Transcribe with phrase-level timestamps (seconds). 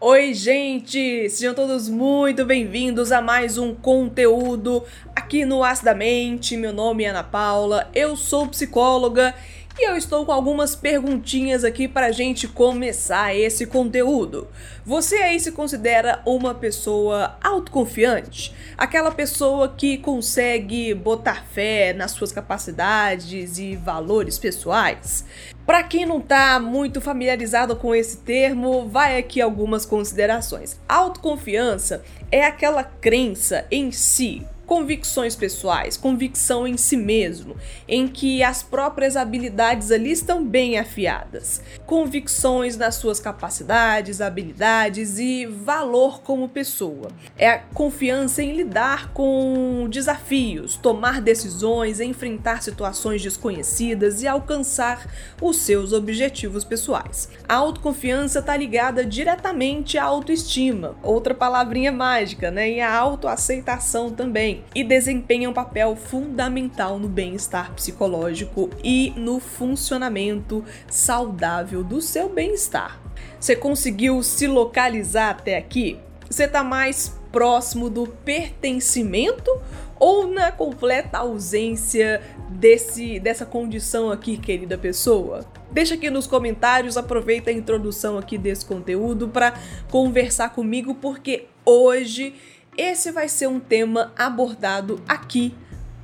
[0.00, 1.28] Oi, gente!
[1.28, 6.56] Sejam todos muito bem-vindos a mais um conteúdo aqui no As da Mente.
[6.56, 9.34] Meu nome é Ana Paula, eu sou psicóloga
[9.76, 14.46] e eu estou com algumas perguntinhas aqui para a gente começar esse conteúdo.
[14.86, 18.54] Você aí se considera uma pessoa autoconfiante?
[18.76, 25.24] Aquela pessoa que consegue botar fé nas suas capacidades e valores pessoais?
[25.68, 30.80] Para quem não está muito familiarizado com esse termo, vai aqui algumas considerações.
[30.88, 37.56] Autoconfiança é aquela crença em si, convicções pessoais, convicção em si mesmo,
[37.88, 45.46] em que as próprias habilidades ali estão bem afiadas, convicções nas suas capacidades, habilidades e
[45.46, 47.08] valor como pessoa.
[47.38, 55.06] É a confiança em lidar com desafios, tomar decisões, enfrentar situações desconhecidas e alcançar
[55.40, 57.30] os seus objetivos pessoais.
[57.48, 62.70] A autoconfiança está ligada diretamente à autoestima, outra palavrinha mágica, né?
[62.70, 70.64] E a autoaceitação também e desempenha um papel fundamental no bem-estar psicológico e no funcionamento
[70.88, 73.00] saudável do seu bem-estar.
[73.38, 75.98] Você conseguiu se localizar até aqui?
[76.28, 79.50] Você está mais próximo do pertencimento
[79.98, 85.44] ou na completa ausência desse dessa condição aqui, querida pessoa?
[85.70, 89.54] Deixa aqui nos comentários, aproveita a introdução aqui desse conteúdo para
[89.90, 92.34] conversar comigo porque hoje
[92.78, 95.52] esse vai ser um tema abordado aqui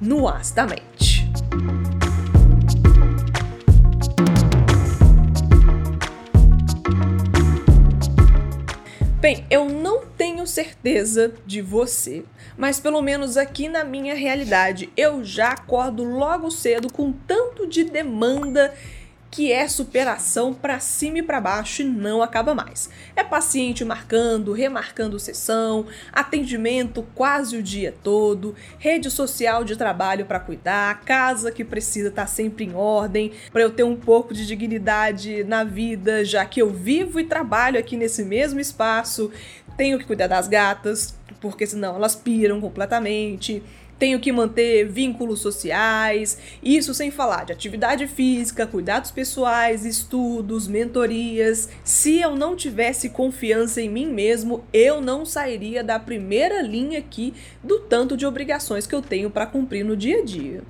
[0.00, 1.24] no As da Mente.
[9.20, 12.24] Bem, eu não tenho certeza de você,
[12.58, 17.84] mas pelo menos aqui na minha realidade eu já acordo logo cedo com tanto de
[17.84, 18.74] demanda
[19.34, 22.88] que é superação para cima e para baixo e não acaba mais.
[23.16, 30.38] É paciente marcando, remarcando sessão, atendimento quase o dia todo, rede social de trabalho para
[30.38, 34.46] cuidar, casa que precisa estar tá sempre em ordem, para eu ter um pouco de
[34.46, 39.32] dignidade na vida, já que eu vivo e trabalho aqui nesse mesmo espaço,
[39.76, 43.62] tenho que cuidar das gatas, porque senão elas piram completamente.
[43.98, 51.68] Tenho que manter vínculos sociais, isso sem falar de atividade física, cuidados pessoais, estudos, mentorias.
[51.84, 57.34] Se eu não tivesse confiança em mim mesmo, eu não sairia da primeira linha aqui
[57.62, 60.62] do tanto de obrigações que eu tenho para cumprir no dia a dia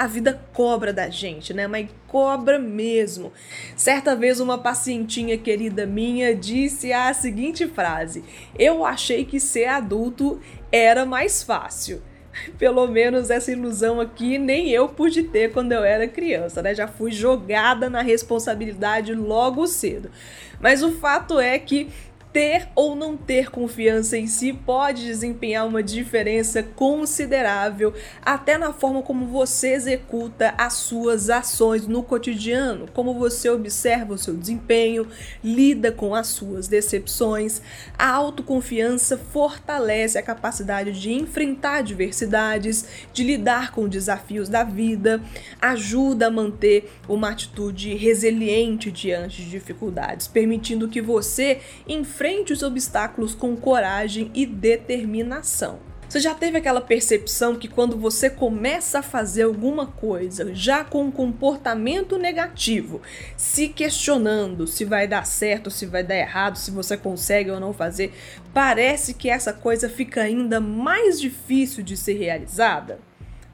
[0.00, 1.66] a vida cobra da gente, né?
[1.66, 3.30] Mas cobra mesmo.
[3.76, 8.24] Certa vez uma pacientinha querida minha disse a seguinte frase:
[8.58, 10.40] "Eu achei que ser adulto
[10.72, 12.00] era mais fácil".
[12.56, 16.74] Pelo menos essa ilusão aqui nem eu pude ter quando eu era criança, né?
[16.74, 20.10] Já fui jogada na responsabilidade logo cedo.
[20.58, 21.90] Mas o fato é que
[22.32, 27.92] ter ou não ter confiança em si pode desempenhar uma diferença considerável
[28.22, 34.18] até na forma como você executa as suas ações no cotidiano, como você observa o
[34.18, 35.06] seu desempenho,
[35.42, 37.60] lida com as suas decepções.
[37.98, 45.20] A autoconfiança fortalece a capacidade de enfrentar adversidades, de lidar com desafios da vida,
[45.60, 52.62] ajuda a manter uma atitude resiliente diante de dificuldades, permitindo que você enfrente enfrente os
[52.62, 55.78] obstáculos com coragem e determinação.
[56.06, 61.04] Você já teve aquela percepção que quando você começa a fazer alguma coisa já com
[61.04, 63.00] um comportamento negativo,
[63.38, 67.72] se questionando se vai dar certo, se vai dar errado, se você consegue ou não
[67.72, 68.12] fazer,
[68.52, 72.98] parece que essa coisa fica ainda mais difícil de ser realizada?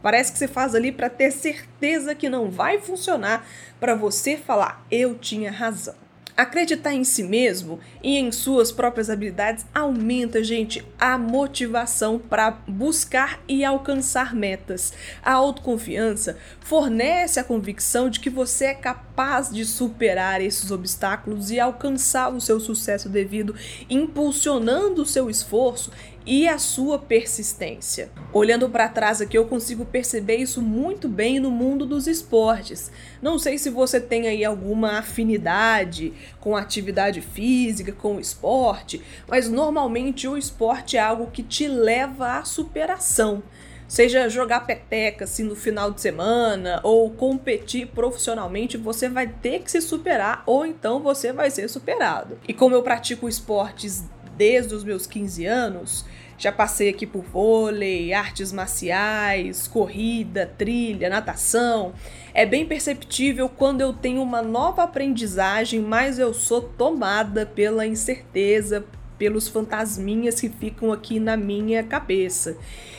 [0.03, 3.47] Parece que você faz ali para ter certeza que não vai funcionar,
[3.79, 6.06] para você falar eu tinha razão.
[6.37, 13.41] Acreditar em si mesmo e em suas próprias habilidades aumenta, gente, a motivação para buscar
[13.49, 14.93] e alcançar metas.
[15.23, 19.06] A autoconfiança fornece a convicção de que você é capaz
[19.51, 23.55] de superar esses obstáculos e alcançar o seu sucesso devido,
[23.89, 25.91] impulsionando o seu esforço
[26.27, 28.11] e a sua persistência.
[28.33, 32.91] Olhando para trás aqui, eu consigo perceber isso muito bem no mundo dos esportes.
[33.23, 40.27] Não sei se você tem aí alguma afinidade com atividade física, com esporte, mas normalmente
[40.27, 43.43] o esporte é algo que te leva à superação
[43.89, 49.71] seja jogar peteca assim no final de semana ou competir profissionalmente, você vai ter que
[49.71, 52.39] se superar ou então você vai ser superado.
[52.47, 54.05] E como eu pratico esportes
[54.37, 56.05] desde os meus 15 anos.
[56.39, 61.95] Já passei aqui por vôlei, artes marciais, corrida, trilha, natação.
[62.35, 68.85] É bem perceptível quando eu tenho uma nova aprendizagem, mas eu sou tomada pela incerteza,
[69.17, 72.59] pelos fantasminhas que ficam aqui na minha cabeça.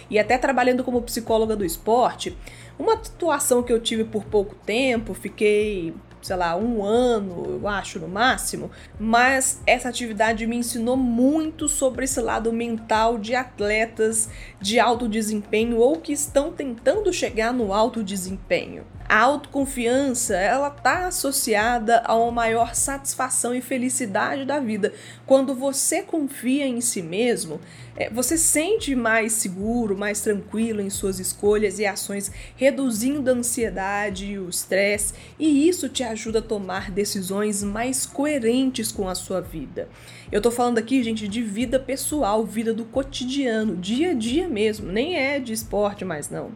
[0.10, 2.38] E até trabalhando como psicóloga do esporte,
[2.80, 8.00] uma situação que eu tive por pouco tempo, fiquei sei lá, um ano, eu acho,
[8.00, 8.72] no máximo.
[9.00, 14.30] Mas essa atividade me ensinou muito sobre esse lado mental de atletas
[14.60, 18.84] de alto desempenho ou que estão tentando chegar no alto desempenho.
[19.10, 24.94] A autoconfiança, ela está associada a uma maior satisfação e felicidade da vida.
[25.26, 27.62] Quando você confia em si mesmo,
[27.96, 34.26] é, você sente mais seguro, mais tranquilo em suas escolhas e ações, reduzindo a ansiedade
[34.26, 39.42] e o estresse, e isso te ajuda a tomar decisões mais coerentes com a sua
[39.42, 39.88] vida.
[40.32, 44.92] Eu tô falando aqui, gente, de vida pessoal, vida do cotidiano, dia a dia mesmo,
[44.92, 46.52] nem é de esporte mais não.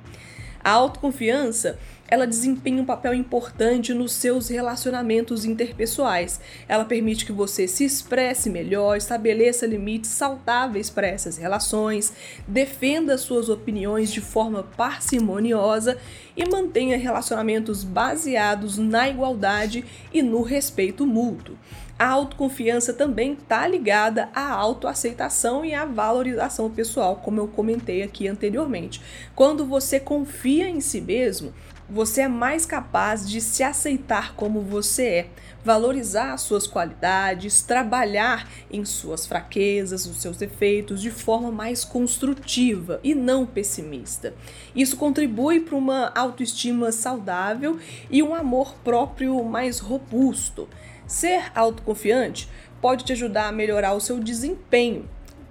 [0.64, 1.80] A autoconfiança
[2.12, 6.42] ela desempenha um papel importante nos seus relacionamentos interpessoais.
[6.68, 12.12] Ela permite que você se expresse melhor, estabeleça limites saudáveis para essas relações,
[12.46, 15.98] defenda suas opiniões de forma parcimoniosa
[16.36, 21.56] e mantenha relacionamentos baseados na igualdade e no respeito mútuo.
[21.98, 28.28] A autoconfiança também está ligada à autoaceitação e à valorização pessoal, como eu comentei aqui
[28.28, 29.00] anteriormente.
[29.36, 31.54] Quando você confia em si mesmo,
[31.92, 35.28] você é mais capaz de se aceitar como você é,
[35.62, 43.02] valorizar as suas qualidades, trabalhar em suas fraquezas, os seus defeitos de forma mais construtiva
[43.04, 44.34] e não pessimista.
[44.74, 47.78] Isso contribui para uma autoestima saudável
[48.10, 50.70] e um amor próprio mais robusto.
[51.06, 52.48] Ser autoconfiante
[52.80, 55.10] pode te ajudar a melhorar o seu desempenho,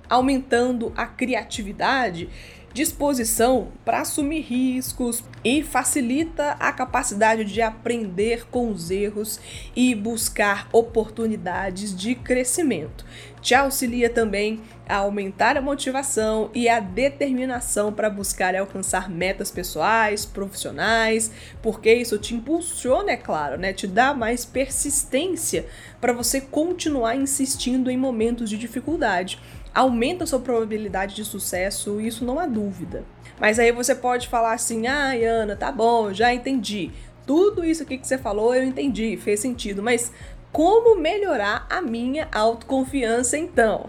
[0.08, 2.30] aumentando a criatividade
[2.72, 9.40] disposição para assumir riscos e facilita a capacidade de aprender com os erros
[9.74, 13.04] e buscar oportunidades de crescimento.
[13.40, 19.50] Te auxilia também a aumentar a motivação e a determinação para buscar e alcançar metas
[19.50, 21.30] pessoais, profissionais,
[21.62, 23.72] porque isso te impulsiona, é claro, né?
[23.72, 25.66] Te dá mais persistência
[26.00, 29.40] para você continuar insistindo em momentos de dificuldade
[29.74, 33.04] aumenta a sua probabilidade de sucesso, isso não há dúvida.
[33.38, 36.90] Mas aí você pode falar assim: ah, Ana, tá bom, já entendi.
[37.26, 40.12] Tudo isso aqui que você falou eu entendi, fez sentido, mas
[40.52, 43.88] como melhorar a minha autoconfiança então?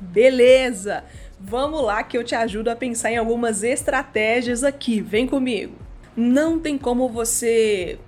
[0.00, 1.04] Beleza!
[1.38, 5.00] Vamos lá que eu te ajudo a pensar em algumas estratégias aqui.
[5.00, 5.74] Vem comigo.
[6.14, 7.98] Não tem como você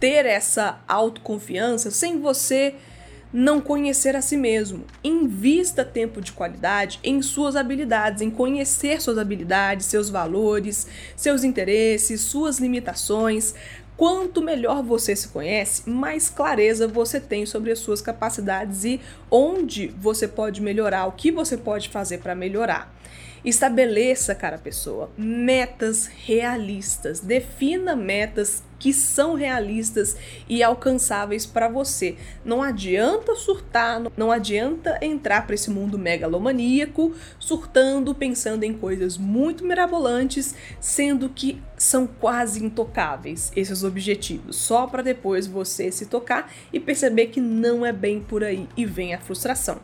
[0.00, 2.74] ter essa autoconfiança sem você
[3.34, 4.84] não conhecer a si mesmo.
[5.02, 10.86] Invista tempo de qualidade em suas habilidades, em conhecer suas habilidades, seus valores,
[11.16, 13.52] seus interesses, suas limitações.
[13.96, 19.88] Quanto melhor você se conhece, mais clareza você tem sobre as suas capacidades e onde
[19.98, 22.94] você pode melhorar, o que você pode fazer para melhorar.
[23.44, 27.20] Estabeleça, cara pessoa, metas realistas.
[27.20, 30.14] Defina metas que são realistas
[30.46, 32.16] e alcançáveis para você.
[32.44, 39.64] Não adianta surtar, não adianta entrar para esse mundo megalomaníaco, surtando, pensando em coisas muito
[39.64, 46.78] mirabolantes, sendo que são quase intocáveis esses objetivos, só para depois você se tocar e
[46.78, 49.80] perceber que não é bem por aí e vem a frustração.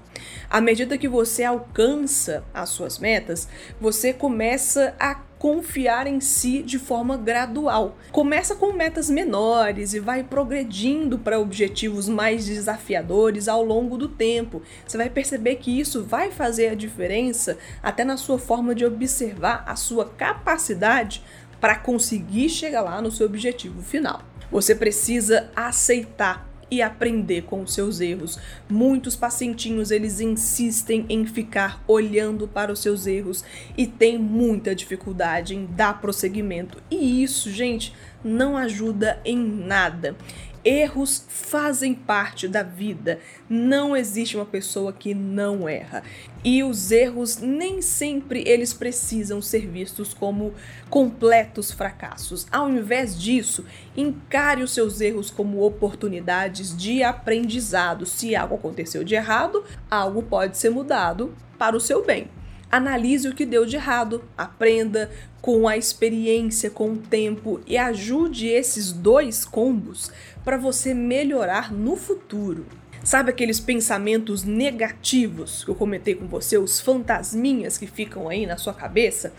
[0.50, 3.49] À medida que você alcança as suas metas,
[3.80, 7.97] você começa a confiar em si de forma gradual.
[8.12, 14.61] Começa com metas menores e vai progredindo para objetivos mais desafiadores ao longo do tempo.
[14.87, 19.64] Você vai perceber que isso vai fazer a diferença até na sua forma de observar
[19.66, 21.25] a sua capacidade
[21.59, 24.20] para conseguir chegar lá no seu objetivo final.
[24.50, 28.39] Você precisa aceitar e aprender com os seus erros.
[28.69, 33.45] Muitos pacientinhos eles insistem em ficar olhando para os seus erros
[33.77, 36.79] e têm muita dificuldade em dar prosseguimento.
[36.91, 40.17] E isso, gente, não ajuda em nada.
[40.64, 43.19] Erros fazem parte da vida.
[43.49, 46.02] Não existe uma pessoa que não erra.
[46.45, 50.55] E os erros nem sempre eles precisam ser vistos como
[50.88, 52.47] completos fracassos.
[52.50, 53.64] Ao invés disso,
[53.97, 58.05] encare os seus erros como oportunidades de aprendizado.
[58.05, 62.29] Se algo aconteceu de errado, algo pode ser mudado para o seu bem.
[62.71, 65.11] Analise o que deu de errado, aprenda
[65.43, 70.12] com a experiência, com o tempo e ajude esses dois combos
[70.45, 72.65] para você melhorar no futuro.
[73.03, 78.57] Sabe aqueles pensamentos negativos que eu comentei com você, os fantasminhas que ficam aí na
[78.57, 79.33] sua cabeça?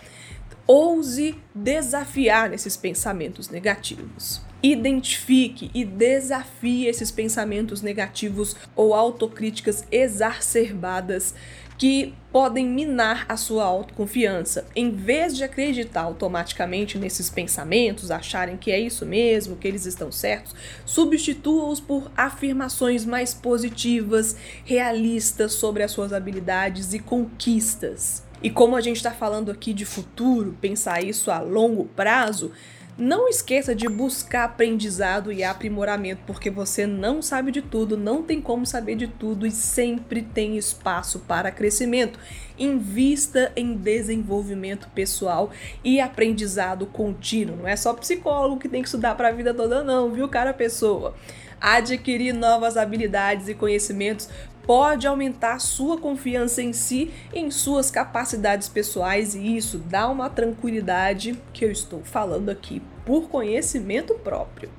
[0.68, 4.42] Ouse desafiar esses pensamentos negativos.
[4.64, 11.34] Identifique e desafie esses pensamentos negativos ou autocríticas exacerbadas
[11.82, 14.68] que podem minar a sua autoconfiança.
[14.76, 20.12] Em vez de acreditar automaticamente nesses pensamentos, acharem que é isso mesmo, que eles estão
[20.12, 20.54] certos,
[20.86, 28.22] substitua-os por afirmações mais positivas, realistas sobre as suas habilidades e conquistas.
[28.44, 32.52] E como a gente está falando aqui de futuro, pensar isso a longo prazo,
[32.98, 38.42] não esqueça de buscar aprendizado e aprimoramento, porque você não sabe de tudo, não tem
[38.42, 42.20] como saber de tudo e sempre tem espaço para crescimento.
[42.60, 45.52] Invista em desenvolvimento pessoal
[45.84, 47.58] e aprendizado contínuo.
[47.58, 50.54] Não é só psicólogo que tem que estudar para a vida toda, não, viu, cara
[50.54, 51.16] pessoa?
[51.60, 54.28] Adquirir novas habilidades e conhecimentos
[54.66, 61.38] pode aumentar sua confiança em si, em suas capacidades pessoais e isso dá uma tranquilidade
[61.54, 64.70] que eu estou falando aqui por conhecimento próprio.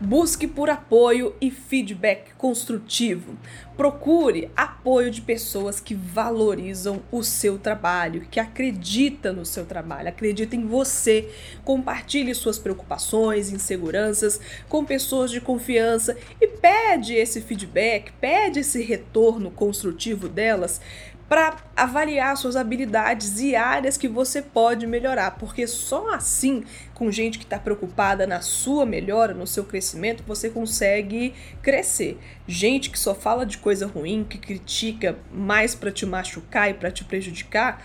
[0.00, 3.36] Busque por apoio e feedback construtivo.
[3.76, 10.60] Procure apoio de pessoas que valorizam o seu trabalho, que acreditam no seu trabalho, acreditam
[10.60, 11.28] em você.
[11.64, 19.50] Compartilhe suas preocupações, inseguranças com pessoas de confiança e pede esse feedback, pede esse retorno
[19.50, 20.80] construtivo delas
[21.28, 27.38] para avaliar suas habilidades e áreas que você pode melhorar, porque só assim, com gente
[27.38, 32.18] que está preocupada na sua melhora, no seu crescimento, você consegue crescer.
[32.46, 36.90] Gente que só fala de coisa ruim, que critica mais para te machucar e para
[36.90, 37.82] te prejudicar,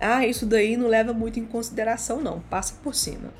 [0.00, 3.32] ah, isso daí não leva muito em consideração, não, passa por cima.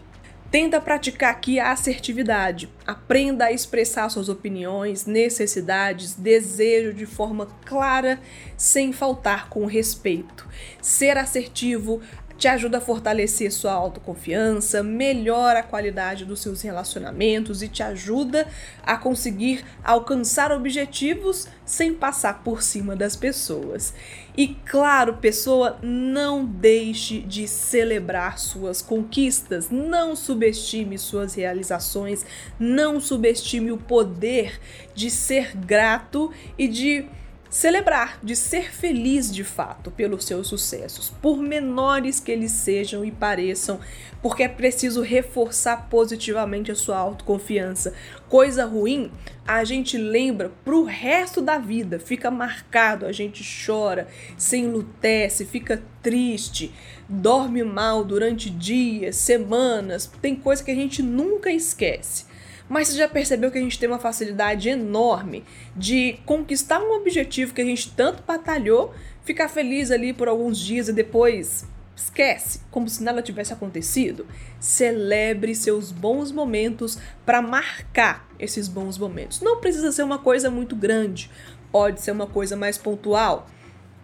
[0.50, 2.69] Tenta praticar aqui a assertividade.
[2.85, 8.19] Aprenda a expressar suas opiniões, necessidades, desejo de forma clara,
[8.57, 10.49] sem faltar com respeito.
[10.83, 12.00] Ser assertivo
[12.37, 18.49] te ajuda a fortalecer sua autoconfiança, melhora a qualidade dos seus relacionamentos e te ajuda
[18.83, 23.92] a conseguir alcançar objetivos sem passar por cima das pessoas.
[24.37, 32.25] E claro, pessoa, não deixe de celebrar suas conquistas, não subestime suas realizações,
[32.59, 34.61] não subestime o poder
[34.95, 37.07] de ser grato e de
[37.50, 43.11] celebrar, de ser feliz de fato pelos seus sucessos, por menores que eles sejam e
[43.11, 43.80] pareçam,
[44.23, 47.92] porque é preciso reforçar positivamente a sua autoconfiança.
[48.28, 49.11] Coisa ruim,
[49.45, 54.07] a gente lembra pro resto da vida, fica marcado, a gente chora,
[54.38, 56.73] se enlutece, fica triste,
[57.09, 62.30] dorme mal durante dias, semanas, tem coisa que a gente nunca esquece.
[62.71, 67.53] Mas você já percebeu que a gente tem uma facilidade enorme de conquistar um objetivo
[67.53, 72.89] que a gente tanto batalhou, ficar feliz ali por alguns dias e depois esquece, como
[72.89, 74.25] se nada tivesse acontecido?
[74.61, 76.97] Celebre seus bons momentos
[77.27, 79.41] para marcar esses bons momentos.
[79.41, 81.29] Não precisa ser uma coisa muito grande,
[81.73, 83.49] pode ser uma coisa mais pontual.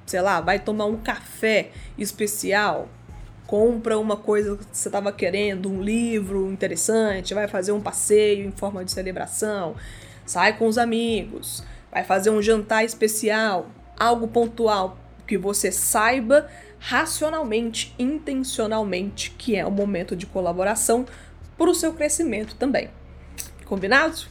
[0.04, 2.88] Sei lá, vai tomar um café especial,
[3.46, 8.50] compra uma coisa que você estava querendo, um livro interessante, vai fazer um passeio em
[8.50, 9.76] forma de celebração,
[10.24, 16.48] sai com os amigos, vai fazer um jantar especial, algo pontual que você saiba
[16.78, 21.06] racionalmente, intencionalmente que é o momento de colaboração
[21.56, 22.90] para o seu crescimento também.
[23.64, 24.26] Combinado?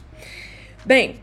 [0.84, 1.16] Bem,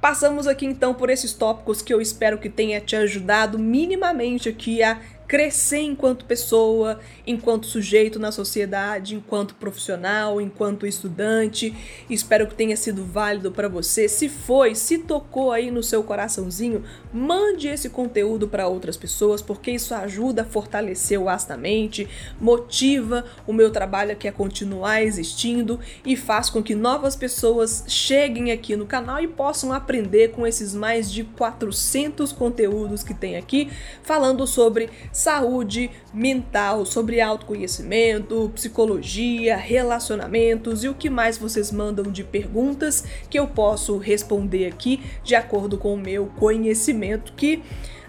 [0.00, 4.82] passamos aqui então por esses tópicos que eu espero que tenha te ajudado minimamente aqui
[4.82, 4.98] a
[5.32, 11.74] crescer enquanto pessoa, enquanto sujeito na sociedade, enquanto profissional, enquanto estudante.
[12.10, 14.10] Espero que tenha sido válido para você.
[14.10, 19.70] Se foi, se tocou aí no seu coraçãozinho, mande esse conteúdo para outras pessoas, porque
[19.70, 22.06] isso ajuda a fortalecer o astamente,
[22.38, 28.52] motiva o meu trabalho aqui a continuar existindo e faz com que novas pessoas cheguem
[28.52, 33.70] aqui no canal e possam aprender com esses mais de 400 conteúdos que tem aqui
[34.02, 34.90] falando sobre
[35.22, 43.38] saúde mental, sobre autoconhecimento, psicologia, relacionamentos e o que mais vocês mandam de perguntas que
[43.38, 47.62] eu posso responder aqui de acordo com o meu conhecimento que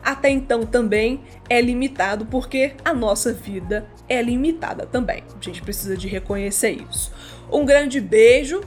[0.03, 5.23] até então também é limitado porque a nossa vida é limitada também.
[5.39, 7.13] A gente precisa de reconhecer isso.
[7.51, 8.61] Um grande beijo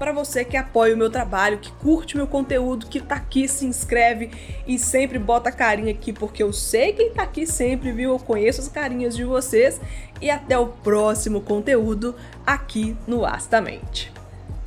[0.00, 3.66] para você que apoia o meu trabalho, que curte meu conteúdo, que tá aqui, se
[3.66, 4.30] inscreve
[4.66, 8.12] e sempre bota carinha aqui, porque eu sei quem tá aqui sempre, viu?
[8.12, 9.78] Eu conheço as carinhas de vocês.
[10.22, 12.14] E até o próximo conteúdo
[12.46, 14.10] aqui no Astamente.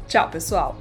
[0.07, 0.75] Tchau, pessoal!